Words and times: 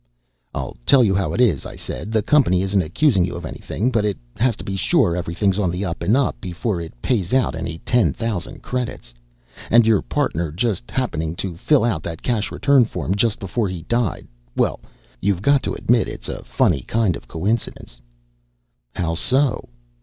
"I'll 0.55 0.75
tell 0.83 1.03
you 1.03 1.13
how 1.13 1.31
it 1.31 1.39
is," 1.39 1.63
I 1.63 1.75
said. 1.75 2.11
"The 2.11 2.23
company 2.23 2.63
isn't 2.63 2.81
accusing 2.81 3.23
you 3.23 3.35
of 3.35 3.45
anything, 3.45 3.91
but 3.91 4.03
it 4.03 4.17
has 4.37 4.55
to 4.57 4.63
be 4.63 4.75
sure 4.75 5.15
everything's 5.15 5.59
on 5.59 5.69
the 5.69 5.85
up 5.85 6.01
and 6.01 6.17
up 6.17 6.41
before 6.41 6.81
it 6.81 6.99
pays 7.03 7.35
out 7.35 7.53
any 7.53 7.77
ten 7.85 8.11
thousand 8.11 8.63
credits. 8.63 9.13
And 9.69 9.85
your 9.85 10.01
partner 10.01 10.51
just 10.51 10.89
happening 10.89 11.35
to 11.35 11.55
fill 11.55 11.83
out 11.83 12.01
that 12.01 12.23
cash 12.23 12.51
return 12.51 12.85
form 12.85 13.13
just 13.13 13.37
before 13.37 13.69
he 13.69 13.83
died 13.83 14.27
well, 14.55 14.79
you've 15.21 15.43
got 15.43 15.61
to 15.61 15.75
admit 15.75 16.07
it 16.09 16.23
is 16.23 16.29
a 16.29 16.43
funny 16.43 16.81
kind 16.81 17.15
of 17.15 17.27
coincidence." 17.27 18.01
"How 18.95 19.13
so?" 19.13 19.69